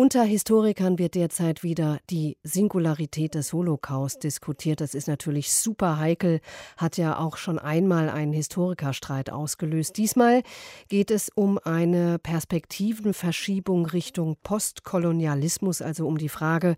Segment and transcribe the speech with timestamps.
[0.00, 4.80] unter Historikern wird derzeit wieder die Singularität des Holocaust diskutiert.
[4.80, 6.40] Das ist natürlich super heikel,
[6.78, 9.98] hat ja auch schon einmal einen Historikerstreit ausgelöst.
[9.98, 10.42] Diesmal
[10.88, 16.76] geht es um eine Perspektivenverschiebung Richtung Postkolonialismus, also um die Frage,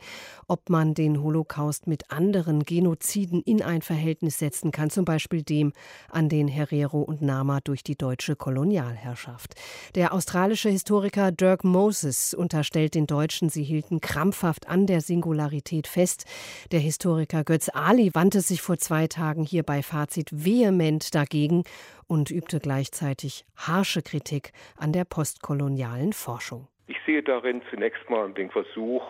[0.48, 5.72] ob man den Holocaust mit anderen Genoziden in ein Verhältnis setzen kann, zum Beispiel dem
[6.10, 9.54] an den Herero und Nama durch die deutsche Kolonialherrschaft.
[9.94, 16.24] Der australische Historiker Dirk Moses unterstellt den Deutschen, sie hielten krampfhaft an der Singularität fest.
[16.72, 21.64] Der Historiker Götz Ali wandte sich vor zwei Tagen hier bei Fazit vehement dagegen
[22.08, 26.68] und übte gleichzeitig harsche Kritik an der postkolonialen Forschung.
[26.86, 29.02] Ich sehe darin zunächst mal den Versuch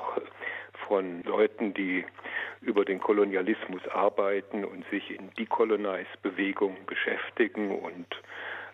[0.89, 2.05] von Leuten, die
[2.61, 8.07] über den Kolonialismus arbeiten und sich in Decolonize-Bewegungen beschäftigen und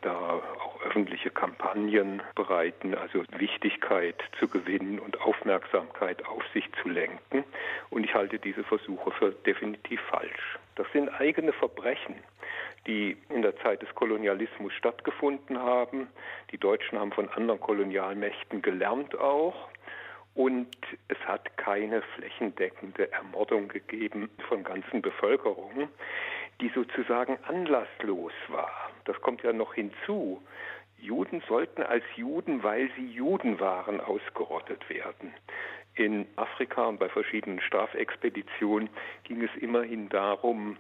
[0.02, 7.44] da auch öffentliche Kampagnen bereiten, also Wichtigkeit zu gewinnen und Aufmerksamkeit auf sich zu lenken.
[7.90, 10.58] Und ich halte diese Versuche für definitiv falsch.
[10.76, 12.14] Das sind eigene Verbrechen,
[12.86, 16.08] die in der Zeit des Kolonialismus stattgefunden haben.
[16.52, 19.68] Die Deutschen haben von anderen Kolonialmächten gelernt auch.
[20.34, 20.68] Und
[21.08, 25.88] es hat keine flächendeckende Ermordung gegeben von ganzen Bevölkerungen,
[26.60, 28.87] die sozusagen anlasslos war.
[29.08, 30.42] Das kommt ja noch hinzu.
[30.98, 35.32] Juden sollten als Juden, weil sie Juden waren, ausgerottet werden.
[35.94, 38.90] In Afrika und bei verschiedenen Strafexpeditionen
[39.24, 40.76] ging es immerhin darum,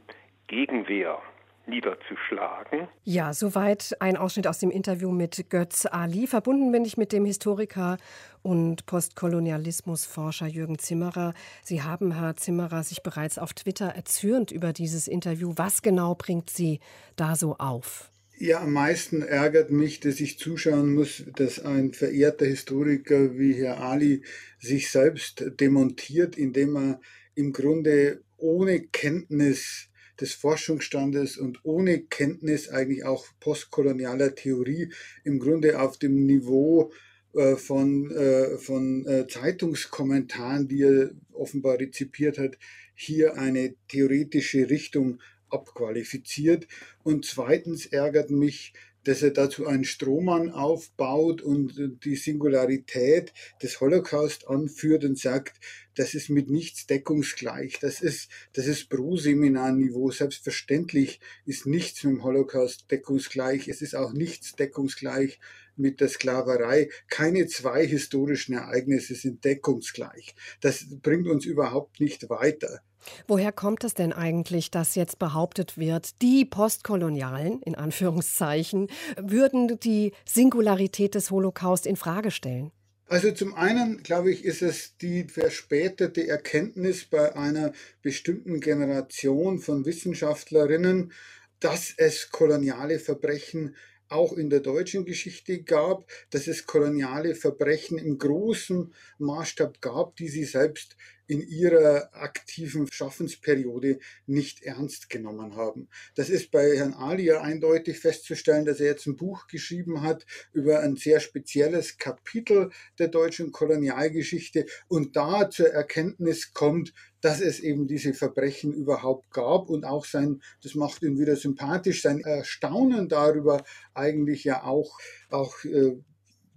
[0.46, 1.22] Gegenwehr
[1.66, 2.88] niederzuschlagen.
[3.04, 6.26] Ja, soweit ein Ausschnitt aus dem Interview mit Götz Ali.
[6.26, 7.96] Verbunden bin ich mit dem Historiker
[8.42, 11.34] und Postkolonialismusforscher Jürgen Zimmerer.
[11.62, 15.52] Sie haben, Herr Zimmerer, sich bereits auf Twitter erzürnt über dieses Interview.
[15.56, 16.80] Was genau bringt Sie
[17.16, 18.10] da so auf?
[18.40, 23.80] Ja, am meisten ärgert mich, dass ich zuschauen muss, dass ein verehrter Historiker wie Herr
[23.80, 24.22] Ali
[24.60, 27.00] sich selbst demontiert, indem er
[27.34, 29.88] im Grunde ohne Kenntnis
[30.20, 34.92] des Forschungsstandes und ohne Kenntnis eigentlich auch postkolonialer Theorie
[35.24, 36.92] im Grunde auf dem Niveau
[37.34, 42.56] äh, von, äh, von äh, Zeitungskommentaren, die er offenbar rezipiert hat,
[42.94, 46.66] hier eine theoretische Richtung abqualifiziert.
[47.02, 48.72] Und zweitens ärgert mich,
[49.04, 53.32] dass er dazu einen Strohmann aufbaut und die Singularität
[53.62, 55.60] des Holocaust anführt und sagt,
[55.94, 57.78] das ist mit nichts deckungsgleich.
[57.80, 60.10] Das ist, das ist Pro-Seminar-Niveau.
[60.10, 63.68] Selbstverständlich ist nichts mit dem Holocaust deckungsgleich.
[63.68, 65.40] Es ist auch nichts deckungsgleich
[65.78, 66.90] mit der Sklaverei.
[67.08, 70.34] Keine zwei historischen Ereignisse sind deckungsgleich.
[70.60, 72.82] Das bringt uns überhaupt nicht weiter.
[73.26, 80.12] Woher kommt es denn eigentlich, dass jetzt behauptet wird, die Postkolonialen, in Anführungszeichen, würden die
[80.24, 82.72] Singularität des Holocaust in Frage stellen?
[83.06, 87.72] Also zum einen, glaube ich, ist es die verspätete Erkenntnis bei einer
[88.02, 91.12] bestimmten Generation von Wissenschaftlerinnen,
[91.58, 93.74] dass es koloniale Verbrechen
[94.10, 100.28] auch in der deutschen Geschichte gab, dass es koloniale Verbrechen im großen Maßstab gab, die
[100.28, 100.96] sie selbst
[101.28, 105.88] in ihrer aktiven Schaffensperiode nicht ernst genommen haben.
[106.16, 110.26] Das ist bei Herrn Ali ja eindeutig festzustellen, dass er jetzt ein Buch geschrieben hat
[110.52, 117.60] über ein sehr spezielles Kapitel der deutschen Kolonialgeschichte und da zur Erkenntnis kommt, dass es
[117.60, 123.08] eben diese Verbrechen überhaupt gab und auch sein, das macht ihn wieder sympathisch, sein Erstaunen
[123.08, 125.96] darüber eigentlich ja auch, auch äh,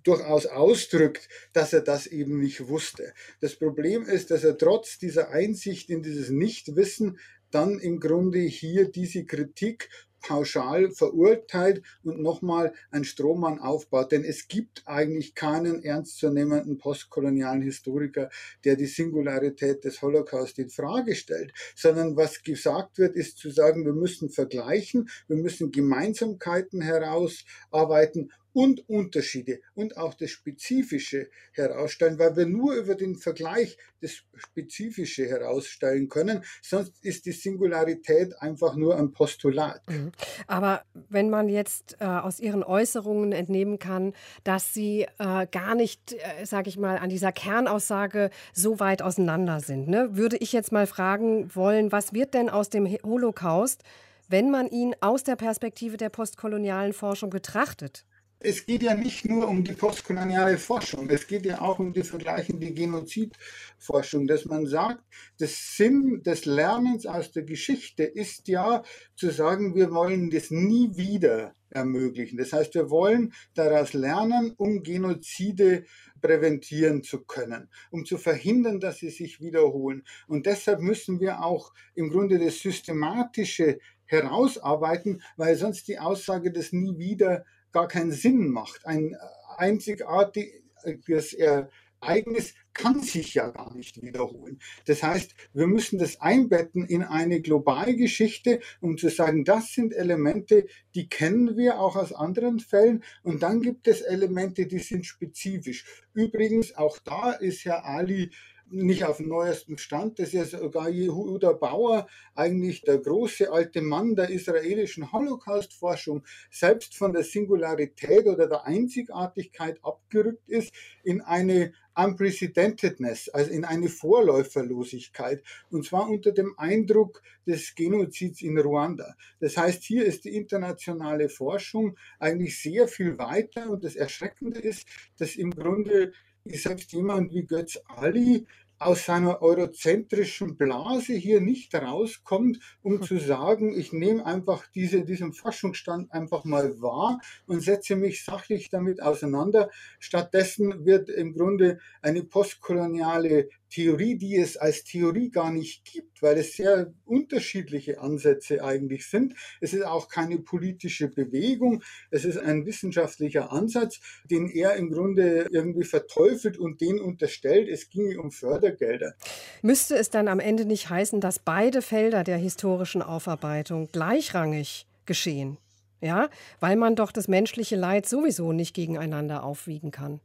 [0.03, 3.13] durchaus ausdrückt, dass er das eben nicht wusste.
[3.39, 7.17] Das Problem ist, dass er trotz dieser Einsicht in dieses Nichtwissen
[7.51, 9.89] dann im Grunde hier diese Kritik
[10.21, 14.11] pauschal verurteilt und nochmal ein Strohmann aufbaut.
[14.11, 18.29] Denn es gibt eigentlich keinen ernstzunehmenden postkolonialen Historiker,
[18.63, 23.85] der die Singularität des Holocaust in Frage stellt, sondern was gesagt wird, ist zu sagen,
[23.85, 32.35] wir müssen vergleichen, wir müssen Gemeinsamkeiten herausarbeiten und Unterschiede und auch das Spezifische herausstellen, weil
[32.35, 38.97] wir nur über den Vergleich das Spezifische herausstellen können, sonst ist die Singularität einfach nur
[38.97, 39.81] ein Postulat.
[39.87, 40.11] Mhm.
[40.47, 44.13] Aber wenn man jetzt äh, aus Ihren Äußerungen entnehmen kann,
[44.43, 49.59] dass Sie äh, gar nicht, äh, sage ich mal, an dieser Kernaussage so weit auseinander
[49.59, 50.17] sind, ne?
[50.17, 53.83] würde ich jetzt mal fragen wollen, was wird denn aus dem Holocaust,
[54.27, 58.05] wenn man ihn aus der Perspektive der postkolonialen Forschung betrachtet?
[58.43, 62.03] Es geht ja nicht nur um die postkoloniale Forschung, es geht ja auch um die
[62.03, 65.03] vergleichende Genozidforschung, dass man sagt,
[65.39, 68.83] der Sinn des Lernens aus der Geschichte ist ja
[69.15, 72.37] zu sagen, wir wollen das nie wieder ermöglichen.
[72.37, 75.85] Das heißt, wir wollen daraus lernen, um Genozide
[76.21, 80.03] präventieren zu können, um zu verhindern, dass sie sich wiederholen.
[80.27, 86.73] Und deshalb müssen wir auch im Grunde das Systematische herausarbeiten, weil sonst die Aussage des
[86.73, 88.85] nie wieder gar keinen Sinn macht.
[88.85, 89.15] Ein
[89.57, 94.59] einzigartiges Ereignis kann sich ja gar nicht wiederholen.
[94.85, 100.67] Das heißt, wir müssen das einbetten in eine Globalgeschichte, um zu sagen, das sind Elemente,
[100.95, 105.85] die kennen wir auch aus anderen Fällen und dann gibt es Elemente, die sind spezifisch.
[106.13, 108.31] Übrigens, auch da ist Herr Ali
[108.71, 110.19] nicht auf dem neuesten Stand.
[110.19, 117.13] Das ist sogar Jehuda Bauer, eigentlich der große alte Mann der israelischen Holocaust-Forschung, selbst von
[117.13, 120.73] der Singularität oder der Einzigartigkeit abgerückt ist
[121.03, 128.57] in eine Unprecedentedness, also in eine Vorläuferlosigkeit, und zwar unter dem Eindruck des Genozids in
[128.57, 129.15] Ruanda.
[129.39, 134.87] Das heißt, hier ist die internationale Forschung eigentlich sehr viel weiter und das Erschreckende ist,
[135.17, 136.13] dass im Grunde
[136.45, 138.45] selbst jemand wie Götz Ali
[138.81, 143.03] aus seiner eurozentrischen Blase hier nicht rauskommt, um hm.
[143.03, 148.69] zu sagen, ich nehme einfach diese, diesen Forschungsstand einfach mal wahr und setze mich sachlich
[148.69, 149.69] damit auseinander.
[149.99, 156.37] Stattdessen wird im Grunde eine postkoloniale Theorie, die es als Theorie gar nicht gibt, weil
[156.37, 159.33] es sehr unterschiedliche Ansätze eigentlich sind.
[159.61, 161.81] Es ist auch keine politische Bewegung,
[162.11, 167.89] es ist ein wissenschaftlicher Ansatz, den er im Grunde irgendwie verteufelt und den unterstellt, es
[167.89, 169.15] ginge um Fördergelder.
[169.61, 175.57] Müsste es dann am Ende nicht heißen, dass beide Felder der historischen Aufarbeitung gleichrangig geschehen?
[176.01, 176.29] Ja,
[176.59, 180.19] weil man doch das menschliche Leid sowieso nicht gegeneinander aufwiegen kann.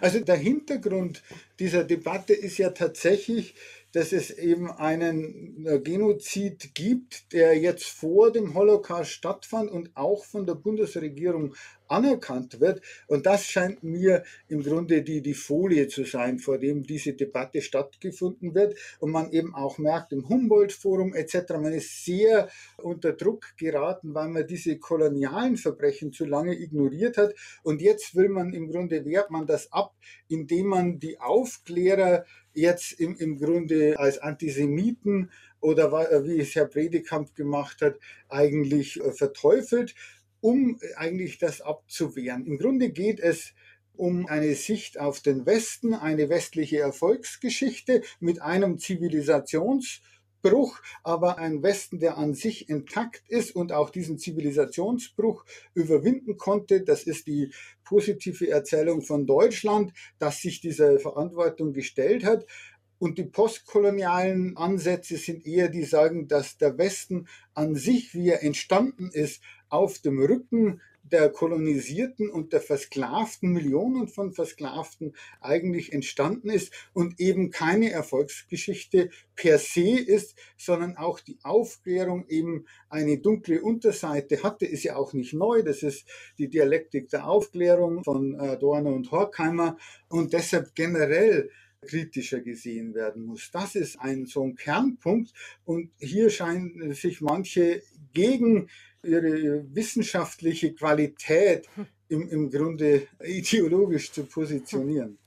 [0.00, 1.22] Also der Hintergrund
[1.58, 3.54] dieser Debatte ist ja tatsächlich,
[3.92, 10.24] dass es eben einen äh, Genozid gibt, der jetzt vor dem Holocaust stattfand und auch
[10.24, 11.54] von der Bundesregierung
[11.90, 12.80] anerkannt wird.
[13.08, 17.60] Und das scheint mir im Grunde die, die Folie zu sein, vor dem diese Debatte
[17.60, 18.76] stattgefunden wird.
[19.00, 24.28] Und man eben auch merkt, im Humboldt-Forum etc., man ist sehr unter Druck geraten, weil
[24.28, 27.34] man diese kolonialen Verbrechen zu lange ignoriert hat.
[27.62, 29.94] Und jetzt will man im Grunde, wehrt man das ab,
[30.28, 35.30] indem man die Aufklärer jetzt im, im Grunde als Antisemiten
[35.60, 35.92] oder
[36.24, 37.98] wie es Herr Bredekamp gemacht hat,
[38.28, 39.94] eigentlich äh, verteufelt
[40.40, 42.46] um eigentlich das abzuwehren.
[42.46, 43.52] Im Grunde geht es
[43.94, 48.78] um eine Sicht auf den Westen, eine westliche Erfolgsgeschichte mit einem
[50.42, 55.44] Zivilisationsbruch, aber ein Westen, der an sich intakt ist und auch diesen Zivilisationsbruch
[55.74, 56.82] überwinden konnte.
[56.82, 57.52] Das ist die
[57.84, 62.46] positive Erzählung von Deutschland, dass sich dieser Verantwortung gestellt hat.
[62.98, 68.42] Und die postkolonialen Ansätze sind eher die sagen, dass der Westen an sich, wie er
[68.42, 76.50] entstanden ist, auf dem Rücken der Kolonisierten und der Versklavten, Millionen von Versklavten eigentlich entstanden
[76.50, 83.62] ist und eben keine Erfolgsgeschichte per se ist, sondern auch die Aufklärung eben eine dunkle
[83.62, 85.62] Unterseite hatte, ist ja auch nicht neu.
[85.62, 86.06] Das ist
[86.38, 89.76] die Dialektik der Aufklärung von Adorno und Horkheimer
[90.08, 91.50] und deshalb generell
[91.82, 93.50] kritischer gesehen werden muss.
[93.50, 95.32] Das ist ein so ein Kernpunkt
[95.64, 98.68] und hier scheinen sich manche gegen
[99.02, 101.66] ihre wissenschaftliche Qualität
[102.08, 105.18] im, im Grunde ideologisch zu positionieren.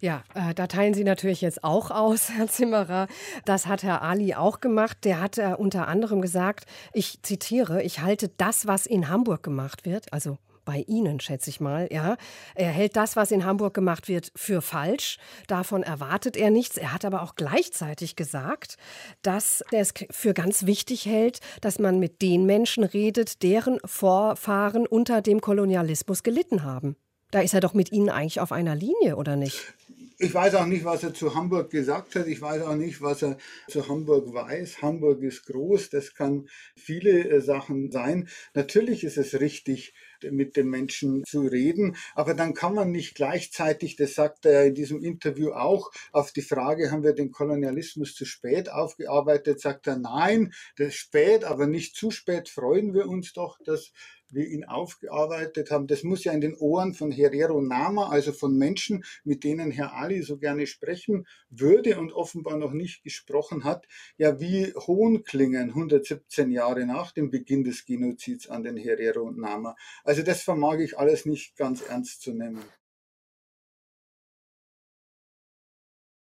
[0.00, 3.08] Ja, äh, da teilen Sie natürlich jetzt auch aus, Herr Zimmerer.
[3.46, 4.98] Das hat Herr Ali auch gemacht.
[5.04, 9.86] Der hat äh, unter anderem gesagt, ich zitiere, ich halte das, was in Hamburg gemacht
[9.86, 12.16] wird, also bei Ihnen, schätze ich mal, ja.
[12.54, 15.18] Er hält das, was in Hamburg gemacht wird, für falsch.
[15.46, 16.76] Davon erwartet er nichts.
[16.76, 18.76] Er hat aber auch gleichzeitig gesagt,
[19.22, 24.86] dass er es für ganz wichtig hält, dass man mit den Menschen redet, deren Vorfahren
[24.86, 26.96] unter dem Kolonialismus gelitten haben.
[27.30, 29.74] Da ist er doch mit Ihnen eigentlich auf einer Linie, oder nicht?
[30.18, 32.28] Ich weiß auch nicht, was er zu Hamburg gesagt hat.
[32.28, 33.36] Ich weiß auch nicht, was er
[33.68, 34.80] zu Hamburg weiß.
[34.80, 35.90] Hamburg ist groß.
[35.90, 38.28] Das kann viele äh, Sachen sein.
[38.54, 39.92] Natürlich ist es richtig,
[40.30, 41.96] mit den Menschen zu reden.
[42.14, 46.42] Aber dann kann man nicht gleichzeitig, das sagt er in diesem Interview auch, auf die
[46.42, 51.66] Frage, haben wir den Kolonialismus zu spät aufgearbeitet, sagt er, nein, das ist spät, aber
[51.66, 53.92] nicht zu spät, freuen wir uns doch, dass
[54.34, 58.56] wir ihn aufgearbeitet haben, das muss ja in den Ohren von Herero Nama, also von
[58.56, 63.86] Menschen, mit denen Herr Ali so gerne sprechen würde und offenbar noch nicht gesprochen hat,
[64.16, 69.76] ja wie hohn klingen 117 Jahre nach dem Beginn des Genozids an den Herero Nama.
[70.04, 72.62] Also das vermag ich alles nicht ganz ernst zu nehmen.